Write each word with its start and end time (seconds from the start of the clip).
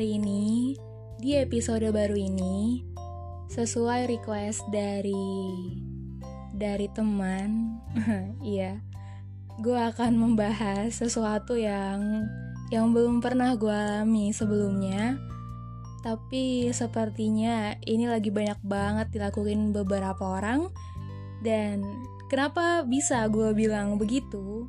hari 0.00 0.16
ini, 0.16 0.72
di 1.20 1.36
episode 1.36 1.84
baru 1.92 2.16
ini, 2.16 2.80
sesuai 3.52 4.08
request 4.08 4.64
dari 4.72 5.12
dari 6.56 6.88
teman, 6.96 7.76
iya, 8.40 8.80
gue 9.60 9.76
akan 9.76 10.16
membahas 10.16 10.96
sesuatu 10.96 11.52
yang 11.52 12.24
yang 12.72 12.96
belum 12.96 13.20
pernah 13.20 13.52
gue 13.60 13.68
alami 13.68 14.32
sebelumnya. 14.32 15.20
Tapi 16.00 16.72
sepertinya 16.72 17.76
ini 17.84 18.08
lagi 18.08 18.32
banyak 18.32 18.64
banget 18.64 19.12
dilakuin 19.12 19.76
beberapa 19.76 20.40
orang 20.40 20.72
dan 21.44 21.84
kenapa 22.32 22.88
bisa 22.88 23.28
gue 23.28 23.52
bilang 23.52 24.00
begitu? 24.00 24.64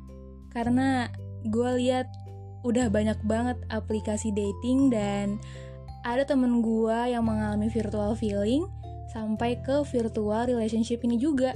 Karena 0.52 1.08
gue 1.48 1.70
lihat 1.80 2.21
udah 2.62 2.86
banyak 2.90 3.18
banget 3.26 3.58
aplikasi 3.70 4.30
dating 4.30 4.90
dan 4.90 5.38
ada 6.02 6.26
temen 6.26 6.62
gue 6.62 6.98
yang 7.10 7.26
mengalami 7.26 7.70
virtual 7.70 8.14
feeling 8.18 8.66
sampai 9.10 9.58
ke 9.62 9.82
virtual 9.86 10.46
relationship 10.48 11.02
ini 11.06 11.18
juga. 11.18 11.54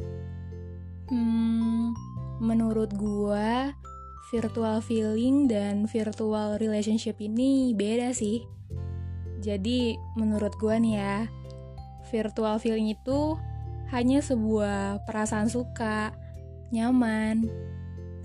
Hmm, 1.11 1.95
menurut 2.43 2.95
gue 2.95 3.51
virtual 4.35 4.83
feeling 4.83 5.47
dan 5.47 5.87
virtual 5.87 6.59
relationship 6.59 7.19
ini 7.23 7.73
beda 7.75 8.11
sih. 8.11 8.43
Jadi 9.39 9.95
menurut 10.19 10.55
gue 10.59 10.75
nih 10.75 10.95
ya, 10.99 11.17
virtual 12.11 12.59
feeling 12.59 12.91
itu 12.91 13.39
hanya 13.95 14.19
sebuah 14.19 15.07
perasaan 15.07 15.47
suka, 15.47 16.11
nyaman, 16.75 17.47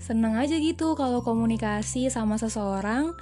seneng 0.02 0.34
aja 0.34 0.58
gitu 0.58 0.98
kalau 0.98 1.22
komunikasi 1.22 2.10
sama 2.10 2.36
seseorang. 2.36 3.14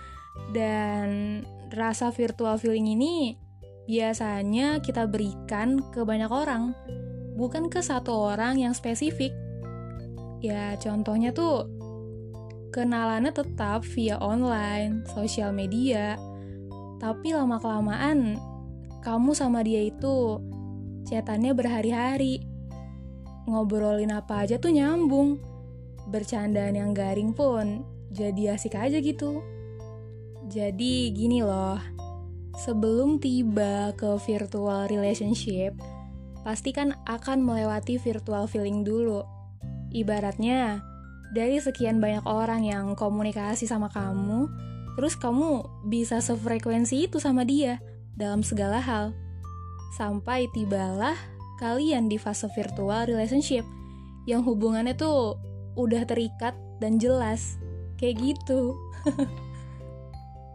Dan 0.50 1.40
rasa 1.70 2.08
virtual 2.10 2.56
feeling 2.56 2.96
ini 2.96 3.36
biasanya 3.84 4.80
kita 4.80 5.04
berikan 5.04 5.82
ke 5.92 6.02
banyak 6.06 6.30
orang 6.30 6.72
bukan 7.36 7.68
ke 7.68 7.84
satu 7.84 8.32
orang 8.32 8.60
yang 8.60 8.72
spesifik. 8.72 9.32
Ya 10.40 10.76
contohnya 10.80 11.36
tuh 11.36 11.68
kenalannya 12.72 13.32
tetap 13.34 13.84
via 13.84 14.16
online, 14.20 15.04
sosial 15.12 15.52
media. 15.52 16.16
Tapi 17.00 17.32
lama-kelamaan 17.32 18.36
kamu 19.00 19.32
sama 19.32 19.64
dia 19.64 19.84
itu 19.84 20.40
chatannya 21.08 21.52
berhari-hari. 21.56 22.44
Ngobrolin 23.48 24.12
apa 24.14 24.46
aja 24.46 24.60
tuh 24.60 24.70
nyambung 24.70 25.49
bercandaan 26.10 26.74
yang 26.74 26.90
garing 26.92 27.30
pun 27.30 27.86
jadi 28.10 28.58
asik 28.58 28.74
aja 28.74 28.98
gitu. 28.98 29.40
Jadi 30.50 31.14
gini 31.14 31.46
loh, 31.46 31.78
sebelum 32.58 33.22
tiba 33.22 33.94
ke 33.94 34.18
virtual 34.26 34.90
relationship, 34.90 35.78
pasti 36.42 36.74
kan 36.74 36.98
akan 37.06 37.38
melewati 37.46 37.96
virtual 38.02 38.50
feeling 38.50 38.82
dulu. 38.82 39.22
Ibaratnya, 39.94 40.82
dari 41.30 41.62
sekian 41.62 42.02
banyak 42.02 42.26
orang 42.26 42.66
yang 42.66 42.98
komunikasi 42.98 43.70
sama 43.70 43.86
kamu, 43.94 44.50
terus 44.98 45.14
kamu 45.14 45.62
bisa 45.86 46.18
sefrekuensi 46.18 47.06
itu 47.06 47.22
sama 47.22 47.46
dia 47.46 47.78
dalam 48.18 48.42
segala 48.42 48.82
hal. 48.82 49.14
Sampai 49.94 50.50
tibalah 50.50 51.14
kalian 51.62 52.10
di 52.10 52.18
fase 52.18 52.50
virtual 52.50 53.06
relationship 53.06 53.62
yang 54.26 54.42
hubungannya 54.42 54.94
tuh 54.98 55.38
udah 55.78 56.02
terikat 56.06 56.54
dan 56.80 56.96
jelas 56.96 57.60
kayak 58.00 58.18
gitu. 58.20 58.74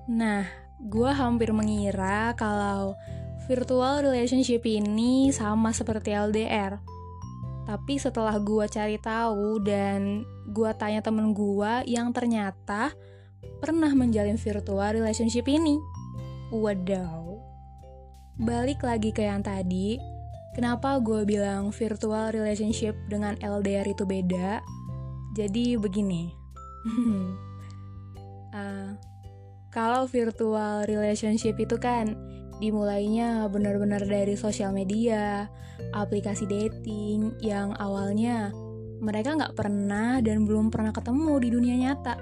nah, 0.09 0.49
gue 0.81 1.11
hampir 1.13 1.53
mengira 1.53 2.33
kalau 2.33 2.97
virtual 3.45 4.01
relationship 4.01 4.65
ini 4.65 5.29
sama 5.29 5.69
seperti 5.69 6.11
LDR. 6.11 6.81
Tapi 7.65 7.97
setelah 7.97 8.37
gue 8.37 8.65
cari 8.69 8.97
tahu 9.01 9.61
dan 9.61 10.25
gue 10.49 10.71
tanya 10.77 11.01
temen 11.01 11.33
gue 11.33 11.89
yang 11.89 12.13
ternyata 12.13 12.93
pernah 13.57 13.89
menjalin 13.93 14.37
virtual 14.37 14.93
relationship 14.93 15.49
ini. 15.49 15.81
Wadaw. 16.53 17.41
Balik 18.37 18.85
lagi 18.85 19.09
ke 19.09 19.25
yang 19.25 19.41
tadi, 19.41 19.97
kenapa 20.53 21.01
gue 21.01 21.25
bilang 21.25 21.73
virtual 21.73 22.29
relationship 22.29 22.93
dengan 23.09 23.33
LDR 23.41 23.87
itu 23.89 24.05
beda? 24.05 24.61
Jadi 25.35 25.75
begini, 25.75 26.31
uh, 28.55 28.95
kalau 29.75 30.07
virtual 30.07 30.87
relationship 30.87 31.59
itu 31.59 31.75
kan 31.75 32.15
dimulainya 32.63 33.51
benar-benar 33.51 33.99
dari 34.07 34.39
sosial 34.39 34.71
media, 34.71 35.51
aplikasi 35.91 36.47
dating 36.47 37.35
yang 37.43 37.75
awalnya 37.83 38.55
mereka 39.03 39.35
nggak 39.35 39.59
pernah 39.59 40.23
dan 40.23 40.47
belum 40.47 40.71
pernah 40.71 40.95
ketemu 40.95 41.33
di 41.43 41.49
dunia 41.51 41.75
nyata. 41.83 42.15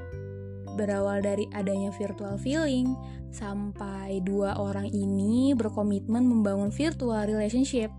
Berawal 0.74 1.22
dari 1.22 1.46
adanya 1.54 1.94
virtual 1.94 2.42
feeling, 2.42 2.98
sampai 3.30 4.26
dua 4.26 4.58
orang 4.58 4.90
ini 4.90 5.54
berkomitmen 5.54 6.26
membangun 6.26 6.74
virtual 6.74 7.30
relationship. 7.30 7.94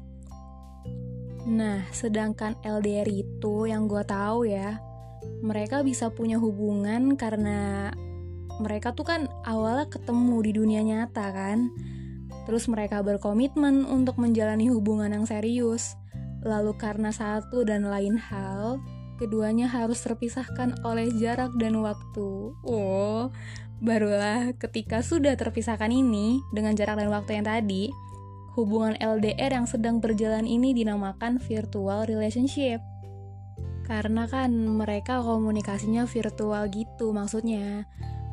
Nah, 1.47 1.87
sedangkan 1.95 2.59
LDR 2.67 3.07
itu 3.07 3.71
yang 3.71 3.87
gue 3.87 4.03
tahu 4.03 4.51
ya, 4.51 4.75
mereka 5.45 5.85
bisa 5.85 6.09
punya 6.09 6.41
hubungan 6.41 7.21
karena 7.21 7.93
mereka 8.63 8.95
tuh 8.95 9.07
kan 9.07 9.27
awalnya 9.43 9.91
ketemu 9.91 10.37
di 10.41 10.51
dunia 10.55 10.81
nyata 10.87 11.27
kan. 11.35 11.75
Terus 12.45 12.69
mereka 12.69 13.01
berkomitmen 13.01 13.89
untuk 13.89 14.21
menjalani 14.21 14.69
hubungan 14.69 15.11
yang 15.11 15.27
serius. 15.27 15.97
Lalu 16.45 16.77
karena 16.77 17.09
satu 17.09 17.65
dan 17.65 17.89
lain 17.89 18.21
hal, 18.21 18.77
keduanya 19.17 19.65
harus 19.65 20.05
terpisahkan 20.05 20.85
oleh 20.85 21.09
jarak 21.17 21.57
dan 21.57 21.81
waktu. 21.81 22.53
Oh, 22.69 23.33
barulah 23.81 24.53
ketika 24.61 25.01
sudah 25.01 25.35
terpisahkan 25.41 25.89
ini 25.89 26.45
dengan 26.53 26.77
jarak 26.77 27.01
dan 27.01 27.09
waktu 27.09 27.41
yang 27.41 27.49
tadi, 27.49 27.89
hubungan 28.55 28.95
LDR 29.01 29.57
yang 29.57 29.67
sedang 29.67 29.99
berjalan 29.99 30.45
ini 30.45 30.77
dinamakan 30.77 31.41
virtual 31.41 32.05
relationship. 32.05 32.85
Karena 33.85 34.25
kan 34.25 34.51
mereka 34.51 35.21
komunikasinya 35.21 36.09
virtual 36.09 36.73
gitu 36.73 37.13
maksudnya. 37.13 37.85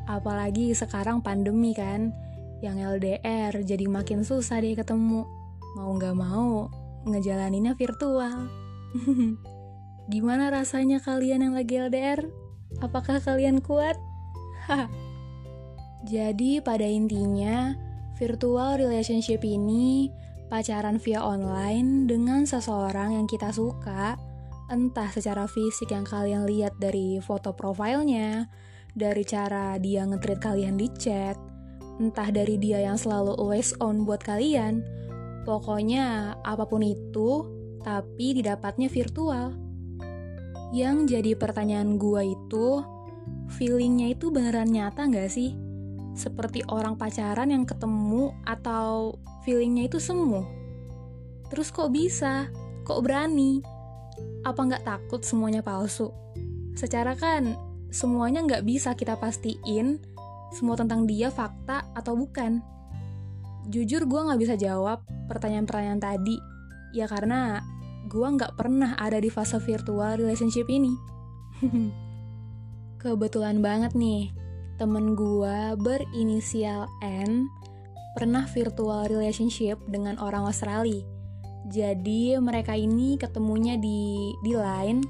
Apalagi 0.08 0.72
sekarang 0.72 1.20
pandemi 1.20 1.76
kan, 1.76 2.10
yang 2.64 2.80
LDR 2.80 3.52
jadi 3.60 3.84
makin 3.86 4.24
susah 4.24 4.64
deh 4.64 4.72
ketemu. 4.72 5.28
Mau 5.76 5.90
nggak 5.94 6.16
mau, 6.16 6.72
ngejalaninnya 7.04 7.76
virtual. 7.76 8.48
Gimana 10.12 10.48
rasanya 10.48 10.98
kalian 11.04 11.46
yang 11.46 11.54
lagi 11.54 11.78
LDR? 11.78 12.24
Apakah 12.80 13.20
kalian 13.20 13.60
kuat? 13.60 14.00
jadi 16.12 16.64
pada 16.64 16.88
intinya, 16.88 17.76
virtual 18.16 18.80
relationship 18.80 19.44
ini 19.44 20.08
pacaran 20.48 20.96
via 21.00 21.20
online 21.20 22.06
dengan 22.08 22.44
seseorang 22.44 23.16
yang 23.16 23.26
kita 23.26 23.50
suka 23.50 24.31
entah 24.70 25.10
secara 25.10 25.48
fisik 25.50 25.90
yang 25.90 26.06
kalian 26.06 26.46
lihat 26.46 26.76
dari 26.78 27.18
foto 27.18 27.56
profilnya, 27.56 28.46
dari 28.92 29.24
cara 29.24 29.80
dia 29.80 30.04
ngetrit 30.04 30.38
kalian 30.38 30.76
di 30.76 30.86
chat, 30.94 31.34
entah 31.98 32.28
dari 32.28 32.60
dia 32.60 32.82
yang 32.84 33.00
selalu 33.00 33.34
always 33.40 33.72
on 33.80 34.04
buat 34.04 34.20
kalian. 34.20 34.84
Pokoknya 35.42 36.38
apa 36.46 36.64
pun 36.68 36.84
itu, 36.86 37.46
tapi 37.82 38.38
didapatnya 38.38 38.86
virtual. 38.86 39.56
Yang 40.72 40.96
jadi 41.18 41.32
pertanyaan 41.36 42.00
gua 42.00 42.24
itu, 42.24 42.80
feelingnya 43.58 44.14
itu 44.14 44.30
beneran 44.30 44.70
nyata 44.70 45.04
nggak 45.04 45.28
sih? 45.28 45.52
Seperti 46.12 46.60
orang 46.68 47.00
pacaran 47.00 47.48
yang 47.48 47.64
ketemu 47.64 48.36
atau 48.44 49.16
feelingnya 49.44 49.88
itu 49.88 49.96
semu? 49.96 50.44
Terus 51.48 51.68
kok 51.72 51.92
bisa? 51.92 52.48
Kok 52.84 53.00
berani? 53.04 53.71
Apa 54.42 54.60
nggak 54.60 54.84
takut 54.84 55.22
semuanya 55.22 55.62
palsu? 55.62 56.10
Secara 56.74 57.14
kan 57.14 57.54
semuanya 57.92 58.42
nggak 58.42 58.64
bisa 58.64 58.96
kita 58.96 59.14
pastiin 59.20 60.00
semua 60.52 60.76
tentang 60.76 61.08
dia 61.08 61.32
fakta 61.32 61.88
atau 61.96 62.16
bukan. 62.16 62.60
Jujur 63.70 64.04
gue 64.04 64.20
nggak 64.20 64.40
bisa 64.42 64.54
jawab 64.58 65.06
pertanyaan-pertanyaan 65.30 66.02
tadi, 66.02 66.36
ya 66.92 67.06
karena 67.06 67.62
gue 68.10 68.26
nggak 68.26 68.58
pernah 68.58 68.98
ada 68.98 69.22
di 69.22 69.30
fase 69.30 69.56
virtual 69.62 70.18
relationship 70.18 70.66
ini. 70.66 70.92
Kebetulan 73.02 73.62
banget 73.62 73.94
nih, 73.94 74.34
temen 74.76 75.14
gue 75.14 75.78
berinisial 75.78 76.90
N 77.00 77.46
pernah 78.12 78.44
virtual 78.44 79.08
relationship 79.08 79.80
dengan 79.88 80.20
orang 80.20 80.44
Australia 80.44 81.00
jadi 81.70 82.42
mereka 82.42 82.74
ini 82.74 83.14
ketemunya 83.14 83.78
di 83.78 84.34
di 84.42 84.52
line 84.58 85.06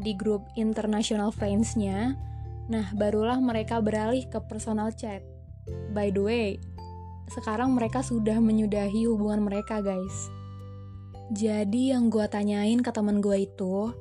di 0.00 0.12
grup 0.12 0.44
international 0.58 1.30
friends-nya. 1.30 2.18
Nah, 2.68 2.86
barulah 2.96 3.38
mereka 3.40 3.78
beralih 3.80 4.26
ke 4.28 4.40
personal 4.44 4.92
chat. 4.92 5.24
By 5.96 6.12
the 6.12 6.22
way, 6.24 6.48
sekarang 7.32 7.72
mereka 7.72 8.04
sudah 8.04 8.36
menyudahi 8.40 9.08
hubungan 9.08 9.44
mereka, 9.44 9.80
guys. 9.80 10.28
Jadi 11.32 11.96
yang 11.96 12.12
gue 12.12 12.24
tanyain 12.28 12.84
ke 12.84 12.90
teman 12.92 13.24
gue 13.24 13.48
itu, 13.48 13.92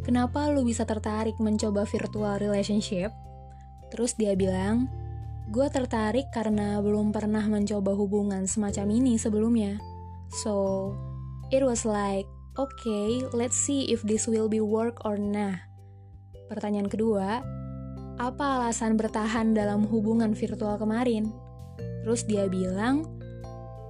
kenapa 0.00 0.48
lu 0.48 0.64
bisa 0.64 0.88
tertarik 0.88 1.36
mencoba 1.36 1.84
virtual 1.84 2.40
relationship? 2.40 3.12
Terus 3.92 4.16
dia 4.16 4.32
bilang, 4.32 4.88
gue 5.52 5.66
tertarik 5.68 6.32
karena 6.32 6.80
belum 6.80 7.12
pernah 7.12 7.44
mencoba 7.44 7.92
hubungan 7.92 8.48
semacam 8.48 8.86
ini 8.96 9.20
sebelumnya. 9.20 9.76
So, 10.30 10.94
it 11.50 11.66
was 11.66 11.82
like, 11.82 12.26
okay, 12.54 13.26
let's 13.34 13.58
see 13.58 13.90
if 13.90 14.02
this 14.06 14.30
will 14.30 14.46
be 14.46 14.62
work 14.62 15.02
or 15.02 15.18
nah. 15.18 15.58
Pertanyaan 16.50 16.90
kedua, 16.90 17.42
apa 18.18 18.44
alasan 18.58 18.94
bertahan 18.98 19.54
dalam 19.54 19.86
hubungan 19.86 20.34
virtual 20.34 20.78
kemarin? 20.78 21.30
Terus 22.06 22.26
dia 22.26 22.46
bilang, 22.46 23.06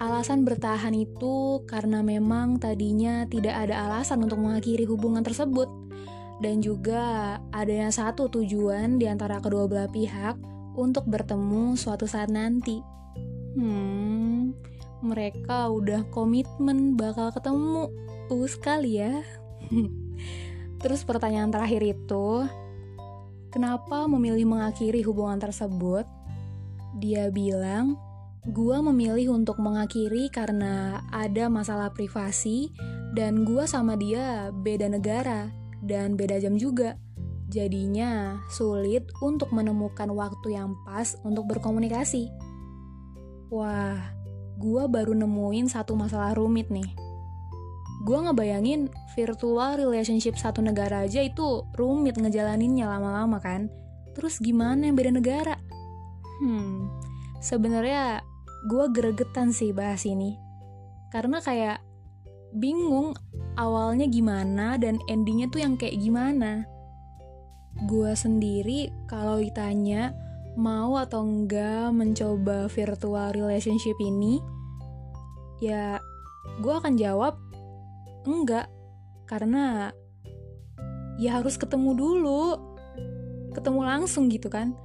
alasan 0.01 0.49
bertahan 0.49 0.97
itu 0.97 1.65
karena 1.69 2.01
memang 2.01 2.57
tadinya 2.57 3.29
tidak 3.29 3.69
ada 3.69 3.89
alasan 3.89 4.25
untuk 4.25 4.41
mengakhiri 4.41 4.89
hubungan 4.89 5.25
tersebut. 5.25 5.69
Dan 6.41 6.65
juga 6.65 7.37
adanya 7.53 7.93
satu 7.93 8.33
tujuan 8.33 8.97
di 8.97 9.05
antara 9.05 9.45
kedua 9.45 9.69
belah 9.69 9.93
pihak 9.93 10.41
untuk 10.73 11.05
bertemu 11.05 11.77
suatu 11.77 12.09
saat 12.09 12.33
nanti. 12.33 12.81
Hmm, 13.61 14.57
mereka 15.01 15.69
udah 15.73 16.07
komitmen 16.13 16.97
bakal 16.97 17.33
ketemu. 17.33 17.91
Uh, 18.31 18.47
sekali 18.47 19.03
ya. 19.03 19.21
Terus 20.81 21.03
pertanyaan 21.05 21.51
terakhir 21.51 21.83
itu, 21.83 22.47
Kenapa 23.51 24.07
memilih 24.07 24.47
mengakhiri 24.47 25.03
hubungan 25.03 25.43
tersebut? 25.43 26.07
Dia 27.03 27.35
bilang, 27.35 27.99
gua 28.47 28.79
memilih 28.79 29.35
untuk 29.35 29.59
mengakhiri 29.59 30.31
karena 30.31 31.03
ada 31.11 31.51
masalah 31.51 31.91
privasi 31.91 32.71
dan 33.19 33.43
gua 33.43 33.67
sama 33.67 33.99
dia 33.99 34.55
beda 34.55 34.87
negara 34.87 35.51
dan 35.83 36.15
beda 36.15 36.39
jam 36.39 36.55
juga. 36.55 36.95
Jadinya 37.51 38.39
sulit 38.55 39.11
untuk 39.19 39.51
menemukan 39.51 40.07
waktu 40.15 40.55
yang 40.55 40.79
pas 40.87 41.19
untuk 41.27 41.51
berkomunikasi. 41.51 42.31
Wah, 43.51 43.99
gua 44.61 44.85
baru 44.85 45.17
nemuin 45.17 45.73
satu 45.73 45.97
masalah 45.97 46.37
rumit 46.37 46.69
nih 46.69 47.11
gue 48.01 48.17
ngebayangin 48.17 48.89
virtual 49.13 49.77
relationship 49.77 50.41
satu 50.41 50.65
negara 50.65 51.05
aja 51.05 51.21
itu 51.21 51.69
rumit 51.77 52.17
ngejalaninnya 52.17 52.89
lama-lama 52.89 53.37
kan. 53.45 53.69
Terus 54.17 54.41
gimana 54.41 54.89
yang 54.89 54.97
beda 54.97 55.13
negara? 55.13 55.57
Hmm, 56.41 56.89
sebenarnya 57.45 58.25
gue 58.73 58.85
gregetan 58.89 59.53
sih 59.53 59.77
bahas 59.77 60.09
ini. 60.09 60.41
Karena 61.13 61.45
kayak 61.45 61.85
bingung 62.57 63.13
awalnya 63.61 64.09
gimana 64.09 64.81
dan 64.81 64.97
endingnya 65.05 65.53
tuh 65.53 65.61
yang 65.61 65.77
kayak 65.77 66.01
gimana. 66.01 66.65
Gue 67.85 68.17
sendiri 68.17 68.89
kalau 69.05 69.45
ditanya 69.45 70.17
mau 70.59 70.99
atau 70.99 71.23
enggak 71.23 71.95
mencoba 71.95 72.67
virtual 72.67 73.35
relationship 73.35 73.95
ini, 74.03 74.43
ya 75.63 76.01
gue 76.61 76.73
akan 76.73 76.97
jawab 76.97 77.39
Enggak, 78.29 78.69
karena 79.25 79.97
ya 81.17 81.41
harus 81.41 81.57
ketemu 81.57 81.97
dulu. 81.97 82.61
Ketemu 83.57 83.81
langsung 83.81 84.29
gitu 84.29 84.53
kan. 84.53 84.77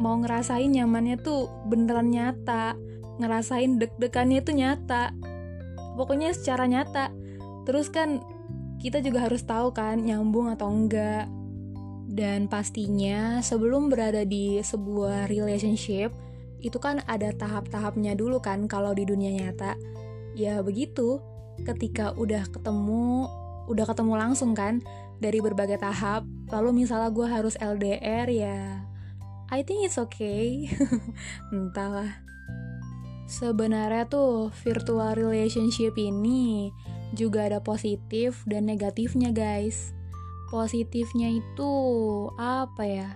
Mau 0.00 0.16
ngerasain 0.16 0.72
nyamannya 0.72 1.20
tuh 1.20 1.52
beneran 1.68 2.08
nyata. 2.08 2.72
Ngerasain 3.20 3.76
deg-degannya 3.76 4.40
tuh 4.40 4.56
nyata. 4.56 5.12
Pokoknya 6.00 6.32
secara 6.32 6.64
nyata. 6.64 7.12
Terus 7.68 7.92
kan 7.92 8.24
kita 8.80 9.04
juga 9.04 9.28
harus 9.28 9.44
tahu 9.44 9.76
kan 9.76 10.00
nyambung 10.00 10.48
atau 10.48 10.72
enggak. 10.72 11.28
Dan 12.10 12.50
pastinya 12.50 13.38
sebelum 13.38 13.86
berada 13.86 14.26
di 14.26 14.58
sebuah 14.58 15.30
relationship, 15.30 16.10
itu 16.58 16.76
kan 16.82 17.06
ada 17.06 17.30
tahap-tahapnya 17.30 18.18
dulu 18.18 18.42
kan 18.42 18.66
kalau 18.66 18.90
di 18.90 19.06
dunia 19.06 19.30
nyata. 19.30 19.78
Ya 20.34 20.58
begitu, 20.58 21.22
ketika 21.62 22.10
udah 22.18 22.50
ketemu 22.50 23.30
udah 23.70 23.86
ketemu 23.86 24.14
langsung 24.18 24.50
kan 24.58 24.82
dari 25.22 25.38
berbagai 25.38 25.78
tahap 25.78 26.26
lalu 26.50 26.82
misalnya 26.82 27.12
gue 27.14 27.26
harus 27.28 27.54
LDR 27.62 28.26
ya 28.26 28.82
I 29.50 29.66
think 29.66 29.82
it's 29.82 29.98
okay. 29.98 30.70
Entahlah. 31.54 32.22
Sebenarnya 33.26 34.06
tuh 34.06 34.50
virtual 34.62 35.14
relationship 35.18 35.98
ini 35.98 36.70
juga 37.14 37.50
ada 37.50 37.58
positif 37.58 38.46
dan 38.46 38.70
negatifnya 38.70 39.34
guys 39.34 39.90
positifnya 40.50 41.30
itu 41.30 41.72
apa 42.36 42.82
ya 42.84 43.10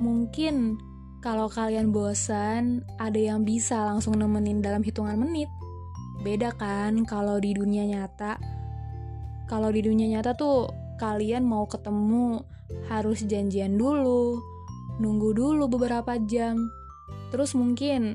mungkin 0.00 0.80
kalau 1.22 1.46
kalian 1.46 1.94
bosan 1.94 2.82
ada 2.98 3.20
yang 3.20 3.46
bisa 3.46 3.78
langsung 3.86 4.18
nemenin 4.18 4.58
dalam 4.58 4.82
hitungan 4.82 5.14
menit 5.14 5.46
Beda 6.22 6.54
kan 6.54 7.02
kalau 7.02 7.42
di 7.42 7.50
dunia 7.50 7.82
nyata. 7.82 8.38
Kalau 9.50 9.74
di 9.74 9.82
dunia 9.82 10.06
nyata 10.06 10.38
tuh 10.38 10.70
kalian 11.02 11.42
mau 11.42 11.66
ketemu 11.66 12.46
harus 12.86 13.26
janjian 13.26 13.74
dulu, 13.74 14.38
nunggu 15.02 15.34
dulu 15.34 15.66
beberapa 15.66 16.16
jam. 16.30 16.70
Terus 17.34 17.58
mungkin 17.58 18.14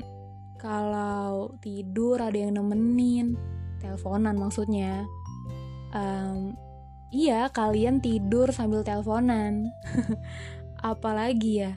kalau 0.55 1.51
tidur 1.59 2.23
ada 2.23 2.39
yang 2.39 2.55
nemenin, 2.55 3.35
teleponan 3.83 4.39
maksudnya. 4.39 5.03
Um, 5.91 6.55
iya, 7.13 7.49
kalian 7.51 8.03
tidur 8.03 8.51
sambil 8.51 8.83
teleponan. 8.83 9.69
Apalagi 10.81 11.65
ya, 11.65 11.71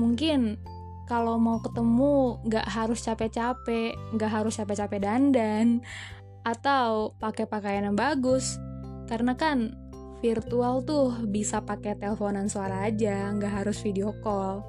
mungkin 0.00 0.56
kalau 1.10 1.36
mau 1.36 1.60
ketemu 1.60 2.40
nggak 2.48 2.68
harus 2.72 3.04
capek-capek, 3.04 3.92
nggak 4.16 4.30
harus 4.32 4.56
capek-capek 4.56 5.02
dandan, 5.02 5.84
atau 6.46 7.14
pakai 7.18 7.44
pakaian 7.44 7.90
yang 7.90 7.98
bagus. 7.98 8.58
Karena 9.10 9.36
kan 9.36 9.76
virtual 10.22 10.86
tuh 10.86 11.26
bisa 11.26 11.60
pakai 11.60 11.98
teleponan 11.98 12.46
suara 12.46 12.86
aja, 12.86 13.28
nggak 13.34 13.62
harus 13.62 13.82
video 13.82 14.14
call. 14.22 14.62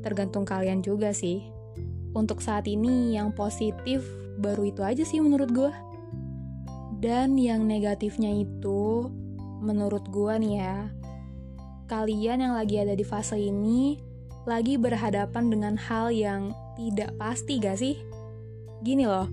Tergantung 0.00 0.48
kalian 0.48 0.80
juga 0.80 1.12
sih. 1.12 1.44
Untuk 2.16 2.40
saat 2.40 2.64
ini 2.64 3.12
yang 3.12 3.36
positif 3.36 4.00
baru 4.40 4.72
itu 4.72 4.80
aja 4.80 5.04
sih 5.04 5.20
menurut 5.20 5.52
gue. 5.52 5.72
Dan 6.96 7.36
yang 7.36 7.68
negatifnya 7.68 8.32
itu, 8.32 9.12
menurut 9.66 10.06
gue 10.06 10.34
nih 10.38 10.54
ya, 10.62 10.86
kalian 11.90 12.46
yang 12.46 12.54
lagi 12.54 12.78
ada 12.78 12.94
di 12.94 13.02
fase 13.02 13.34
ini 13.34 13.98
lagi 14.46 14.78
berhadapan 14.78 15.50
dengan 15.50 15.74
hal 15.74 16.14
yang 16.14 16.54
tidak 16.78 17.10
pasti 17.18 17.58
gak 17.58 17.82
sih? 17.82 17.98
Gini 18.86 19.02
loh, 19.02 19.26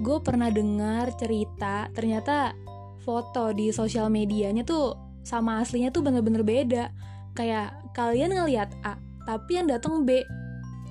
gue 0.00 0.18
pernah 0.24 0.48
dengar 0.48 1.12
cerita 1.20 1.92
ternyata 1.92 2.56
foto 3.04 3.52
di 3.52 3.68
sosial 3.68 4.08
medianya 4.08 4.64
tuh 4.64 4.96
sama 5.20 5.60
aslinya 5.60 5.92
tuh 5.92 6.00
bener-bener 6.00 6.40
beda. 6.40 6.88
Kayak 7.36 7.76
kalian 7.92 8.32
ngeliat 8.32 8.72
A, 8.80 8.96
tapi 9.28 9.60
yang 9.60 9.68
datang 9.68 10.08
B. 10.08 10.24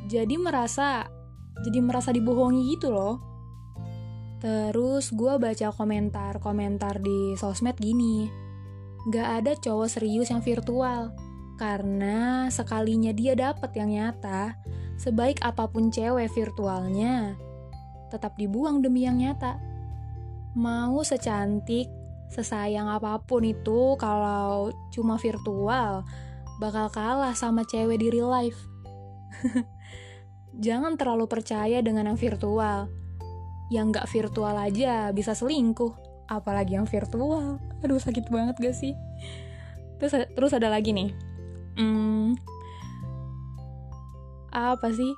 Jadi 0.05 0.37
merasa 0.37 1.09
jadi 1.65 1.79
merasa 1.81 2.13
dibohongi 2.13 2.77
gitu 2.77 2.93
loh. 2.93 3.17
Terus 4.43 5.15
gue 5.15 5.39
baca 5.39 5.71
komentar-komentar 5.71 6.99
di 6.99 7.33
sosmed 7.39 7.79
gini. 7.79 8.42
Gak 9.11 9.43
ada 9.43 9.51
cowok 9.59 9.89
serius 9.91 10.31
yang 10.31 10.39
virtual 10.39 11.11
karena 11.53 12.49
sekalinya 12.49 13.13
dia 13.13 13.37
dapat 13.37 13.71
yang 13.77 13.93
nyata, 13.93 14.57
sebaik 14.97 15.39
apa 15.45 15.69
pun 15.69 15.93
cewek 15.93 16.29
virtualnya, 16.33 17.37
tetap 18.09 18.35
dibuang 18.35 18.81
demi 18.81 19.05
yang 19.05 19.21
nyata. 19.21 19.61
Mau 20.57 21.01
secantik, 21.05 21.89
sesayang 22.33 22.89
apa 22.89 23.21
pun 23.21 23.45
itu 23.45 23.93
kalau 24.01 24.73
cuma 24.89 25.21
virtual, 25.21 26.01
bakal 26.57 26.89
kalah 26.89 27.37
sama 27.37 27.61
cewek 27.63 28.01
di 28.01 28.07
real 28.09 28.33
life. 28.33 28.59
Jangan 30.65 30.97
terlalu 30.97 31.25
percaya 31.29 31.81
dengan 31.81 32.09
yang 32.13 32.19
virtual. 32.19 32.89
Yang 33.73 33.85
gak 33.97 34.09
virtual 34.13 34.53
aja 34.57 35.09
bisa 35.09 35.33
selingkuh, 35.33 36.12
apalagi 36.27 36.75
yang 36.79 36.87
virtual. 36.87 37.59
Aduh 37.81 37.99
sakit 37.99 38.27
banget 38.29 38.55
gak 38.59 38.75
sih? 38.75 38.93
Terus, 40.01 40.27
terus 40.35 40.51
ada 40.51 40.67
lagi 40.67 40.91
nih, 40.91 41.15
hmm, 41.79 42.35
apa 44.51 44.89
sih 44.91 45.15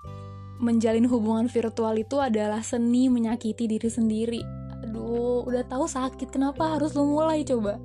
menjalin 0.61 1.09
hubungan 1.09 1.49
virtual 1.49 1.97
itu 1.97 2.21
adalah 2.21 2.61
seni 2.63 3.11
menyakiti 3.11 3.67
diri 3.67 3.89
sendiri 3.91 4.41
aduh 4.87 5.43
udah 5.43 5.67
tahu 5.67 5.83
sakit 5.83 6.31
kenapa 6.31 6.79
harus 6.79 6.95
lo 6.95 7.03
mulai 7.03 7.43
coba 7.43 7.75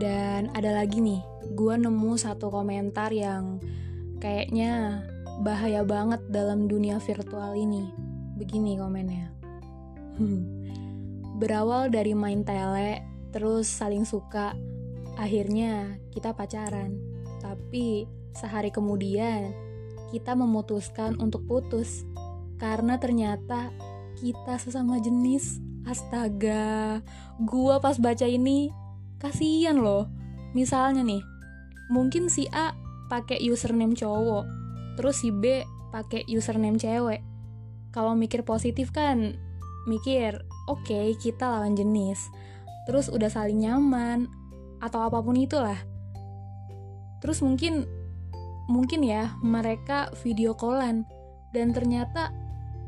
dan 0.00 0.48
ada 0.56 0.80
lagi 0.80 1.04
nih 1.04 1.20
gue 1.52 1.74
nemu 1.76 2.16
satu 2.16 2.48
komentar 2.48 3.12
yang 3.12 3.60
kayaknya 4.16 5.04
bahaya 5.44 5.84
banget 5.84 6.24
dalam 6.32 6.64
dunia 6.70 6.96
virtual 7.02 7.52
ini 7.52 7.92
Begini 8.34 8.74
komennya. 8.74 9.30
Berawal 11.44 11.92
dari 11.92 12.16
main 12.16 12.40
tele, 12.40 13.04
terus 13.28 13.68
saling 13.68 14.08
suka, 14.08 14.56
akhirnya 15.20 16.00
kita 16.08 16.32
pacaran. 16.32 16.96
Tapi 17.44 18.08
sehari 18.32 18.72
kemudian 18.72 19.52
kita 20.08 20.32
memutuskan 20.32 21.20
untuk 21.20 21.44
putus 21.44 22.08
karena 22.56 22.96
ternyata 22.96 23.68
kita 24.16 24.56
sesama 24.56 24.96
jenis. 25.04 25.60
Astaga, 25.84 27.04
gua 27.44 27.76
pas 27.76 28.00
baca 28.00 28.24
ini 28.24 28.72
kasihan 29.20 29.76
loh. 29.76 30.08
Misalnya 30.56 31.04
nih, 31.04 31.20
mungkin 31.92 32.32
si 32.32 32.48
A 32.56 32.72
pakai 33.12 33.44
username 33.44 33.92
cowok, 33.92 34.48
terus 34.96 35.20
si 35.20 35.28
B 35.28 35.60
pakai 35.92 36.24
username 36.24 36.80
cewek. 36.80 37.20
Kalau 37.92 38.16
mikir 38.16 38.48
positif 38.48 38.96
kan, 38.96 39.36
mikir, 39.84 40.40
oke 40.66 40.84
okay, 40.84 41.16
kita 41.16 41.48
lawan 41.48 41.76
jenis, 41.76 42.30
terus 42.88 43.08
udah 43.08 43.28
saling 43.28 43.64
nyaman, 43.64 44.28
atau 44.80 45.04
apa 45.04 45.20
pun 45.24 45.36
itulah. 45.36 45.76
Terus 47.24 47.40
mungkin, 47.40 47.88
mungkin 48.68 49.00
ya 49.04 49.32
mereka 49.40 50.12
video 50.20 50.52
callan, 50.56 51.08
dan 51.56 51.72
ternyata 51.72 52.32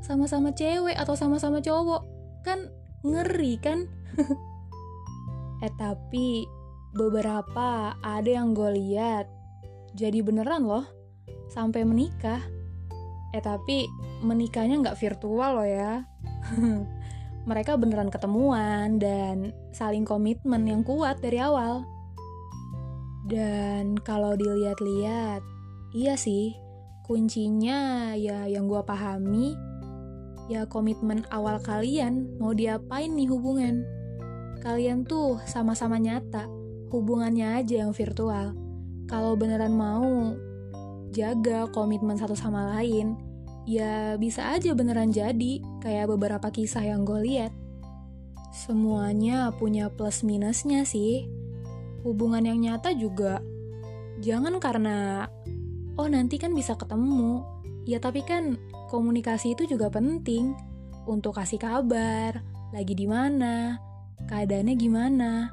sama-sama 0.04 0.52
cewek 0.52 0.96
atau 0.96 1.16
sama-sama 1.16 1.64
cowok, 1.64 2.04
kan 2.44 2.68
ngeri 3.04 3.56
kan? 3.60 3.88
eh 5.64 5.72
tapi 5.80 6.44
beberapa 6.96 7.96
ada 8.00 8.28
yang 8.28 8.52
gue 8.52 8.72
lihat 8.76 9.28
jadi 9.96 10.20
beneran 10.20 10.68
loh 10.68 10.84
sampai 11.48 11.84
menikah. 11.88 12.40
Eh 13.32 13.40
tapi 13.40 13.88
menikahnya 14.20 14.80
nggak 14.80 15.00
virtual 15.00 15.60
loh 15.60 15.68
ya. 15.68 16.04
Mereka 17.46 17.78
beneran 17.78 18.10
ketemuan 18.10 18.98
dan 18.98 19.54
saling 19.70 20.02
komitmen 20.02 20.66
yang 20.66 20.82
kuat 20.82 21.22
dari 21.22 21.38
awal. 21.38 21.86
Dan 23.26 23.98
kalau 24.02 24.34
dilihat-lihat, 24.34 25.46
iya 25.94 26.18
sih, 26.18 26.58
kuncinya 27.06 28.12
ya 28.18 28.50
yang 28.50 28.66
gue 28.66 28.82
pahami, 28.82 29.54
ya 30.50 30.66
komitmen 30.66 31.22
awal 31.30 31.62
kalian 31.62 32.34
mau 32.42 32.50
diapain 32.50 33.14
nih 33.14 33.30
hubungan. 33.30 33.86
Kalian 34.62 35.06
tuh 35.06 35.38
sama-sama 35.46 36.02
nyata, 36.02 36.50
hubungannya 36.90 37.62
aja 37.62 37.86
yang 37.86 37.94
virtual. 37.94 38.58
Kalau 39.06 39.38
beneran 39.38 39.74
mau 39.74 40.34
jaga 41.14 41.70
komitmen 41.70 42.18
satu 42.18 42.34
sama 42.34 42.74
lain, 42.74 43.14
ya 43.66 44.14
bisa 44.16 44.54
aja 44.54 44.72
beneran 44.72 45.10
jadi, 45.10 45.60
kayak 45.82 46.08
beberapa 46.14 46.48
kisah 46.54 46.86
yang 46.86 47.02
gue 47.02 47.20
lihat. 47.26 47.52
Semuanya 48.54 49.52
punya 49.52 49.92
plus 49.92 50.24
minusnya 50.24 50.86
sih. 50.88 51.28
Hubungan 52.06 52.46
yang 52.46 52.62
nyata 52.62 52.94
juga. 52.94 53.42
Jangan 54.22 54.56
karena, 54.62 55.28
oh 56.00 56.08
nanti 56.08 56.40
kan 56.40 56.56
bisa 56.56 56.72
ketemu. 56.78 57.44
Ya 57.84 58.00
tapi 58.00 58.24
kan 58.24 58.56
komunikasi 58.88 59.52
itu 59.52 59.68
juga 59.68 59.92
penting. 59.92 60.56
Untuk 61.04 61.36
kasih 61.36 61.60
kabar, 61.60 62.40
lagi 62.72 62.94
di 62.96 63.04
mana, 63.04 63.78
keadaannya 64.30 64.74
gimana. 64.74 65.52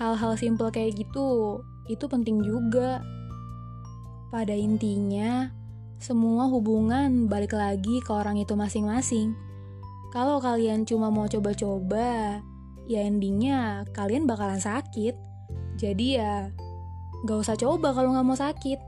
Hal-hal 0.00 0.34
simple 0.34 0.72
kayak 0.72 0.98
gitu, 0.98 1.60
itu 1.86 2.04
penting 2.10 2.42
juga. 2.42 3.04
Pada 4.32 4.56
intinya, 4.56 5.52
semua 6.02 6.50
hubungan 6.50 7.30
balik 7.30 7.54
lagi 7.54 8.02
ke 8.02 8.10
orang 8.10 8.34
itu 8.34 8.58
masing-masing. 8.58 9.38
Kalau 10.10 10.42
kalian 10.42 10.82
cuma 10.82 11.14
mau 11.14 11.30
coba-coba, 11.30 12.42
ya 12.90 13.06
endingnya 13.06 13.86
kalian 13.94 14.26
bakalan 14.26 14.58
sakit. 14.58 15.14
Jadi 15.78 16.18
ya, 16.18 16.50
gak 17.22 17.38
usah 17.46 17.54
coba 17.54 17.94
kalau 17.94 18.18
gak 18.18 18.26
mau 18.26 18.34
sakit. 18.34 18.82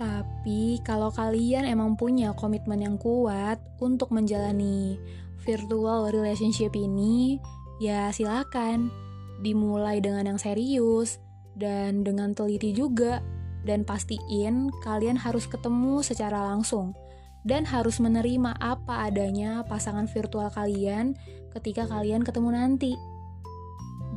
Tapi 0.00 0.80
kalau 0.80 1.12
kalian 1.12 1.68
emang 1.68 2.00
punya 2.00 2.32
komitmen 2.32 2.80
yang 2.80 2.96
kuat 2.96 3.60
untuk 3.84 4.08
menjalani 4.08 4.96
virtual 5.44 6.08
relationship 6.08 6.72
ini, 6.72 7.36
ya 7.76 8.08
silakan 8.08 8.88
dimulai 9.44 10.00
dengan 10.00 10.32
yang 10.32 10.40
serius 10.40 11.20
dan 11.60 12.00
dengan 12.08 12.32
teliti 12.32 12.72
juga 12.72 13.20
dan 13.66 13.82
pastiin 13.82 14.70
kalian 14.86 15.18
harus 15.18 15.50
ketemu 15.50 16.00
secara 16.06 16.46
langsung 16.54 16.94
dan 17.46 17.62
harus 17.62 18.02
menerima 18.02 18.58
apa 18.58 19.06
adanya 19.06 19.62
pasangan 19.66 20.10
virtual 20.10 20.50
kalian 20.50 21.14
ketika 21.54 21.86
kalian 21.86 22.26
ketemu 22.26 22.50
nanti. 22.54 22.92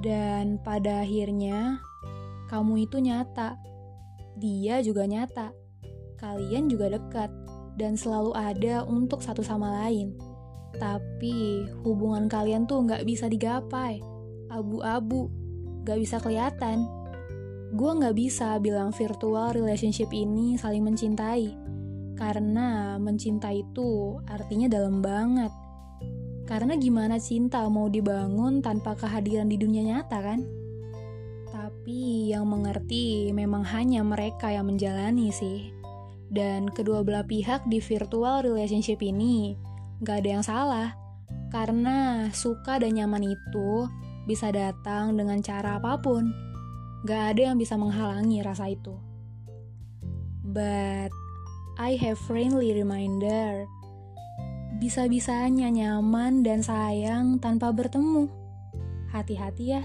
Dan 0.02 0.58
pada 0.66 1.06
akhirnya, 1.06 1.78
kamu 2.50 2.90
itu 2.90 2.98
nyata, 2.98 3.60
dia 4.40 4.82
juga 4.82 5.06
nyata, 5.06 5.54
kalian 6.18 6.72
juga 6.72 6.98
dekat, 6.98 7.30
dan 7.78 7.94
selalu 8.00 8.34
ada 8.34 8.82
untuk 8.88 9.22
satu 9.22 9.46
sama 9.46 9.86
lain. 9.86 10.18
Tapi 10.82 11.68
hubungan 11.86 12.26
kalian 12.32 12.66
tuh 12.66 12.82
nggak 12.82 13.06
bisa 13.06 13.30
digapai, 13.30 14.02
abu-abu, 14.50 15.30
nggak 15.86 16.00
bisa 16.02 16.18
kelihatan 16.18 16.88
gue 17.70 17.92
nggak 18.02 18.18
bisa 18.18 18.58
bilang 18.58 18.90
virtual 18.90 19.54
relationship 19.54 20.10
ini 20.10 20.58
saling 20.58 20.82
mencintai. 20.82 21.54
Karena 22.18 22.98
mencinta 23.00 23.54
itu 23.54 24.20
artinya 24.28 24.68
dalam 24.68 25.00
banget. 25.00 25.54
Karena 26.50 26.74
gimana 26.76 27.22
cinta 27.22 27.62
mau 27.70 27.88
dibangun 27.88 28.66
tanpa 28.66 28.98
kehadiran 28.98 29.46
di 29.46 29.56
dunia 29.62 29.86
nyata 29.86 30.18
kan? 30.18 30.42
Tapi 31.54 32.34
yang 32.34 32.50
mengerti 32.50 33.30
memang 33.32 33.62
hanya 33.70 34.02
mereka 34.02 34.50
yang 34.50 34.66
menjalani 34.66 35.30
sih. 35.30 35.70
Dan 36.30 36.68
kedua 36.74 37.06
belah 37.06 37.26
pihak 37.26 37.70
di 37.70 37.78
virtual 37.78 38.42
relationship 38.42 39.00
ini 39.06 39.54
gak 40.02 40.26
ada 40.26 40.30
yang 40.30 40.46
salah. 40.46 40.90
Karena 41.54 42.30
suka 42.34 42.82
dan 42.82 42.98
nyaman 42.98 43.30
itu 43.30 43.86
bisa 44.26 44.50
datang 44.50 45.18
dengan 45.18 45.42
cara 45.42 45.78
apa 45.82 45.98
pun 45.98 46.49
Gak 47.08 47.36
ada 47.36 47.52
yang 47.52 47.58
bisa 47.60 47.80
menghalangi 47.80 48.44
rasa 48.44 48.72
itu. 48.72 48.96
But 50.44 51.14
I 51.80 51.96
have 52.00 52.20
friendly 52.20 52.76
reminder. 52.76 53.64
Bisa-bisanya 54.80 55.72
nyaman 55.72 56.44
dan 56.44 56.64
sayang 56.64 57.40
tanpa 57.40 57.72
bertemu. 57.72 58.28
Hati-hati 59.12 59.80
ya. 59.80 59.84